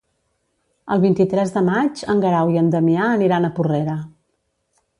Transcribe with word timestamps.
El 0.95 1.01
vint-i-tres 1.03 1.53
de 1.57 1.61
maig 1.67 2.01
en 2.13 2.23
Guerau 2.25 2.55
i 2.55 2.59
en 2.63 2.71
Damià 2.77 3.05
aniran 3.19 3.45
a 3.45 3.53
Porrera. 3.61 3.99